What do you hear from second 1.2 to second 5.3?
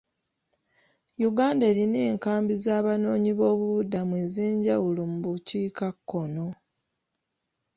Uganda erina enkambi z'abanoonyiboobubudamu ez'enjawulo mu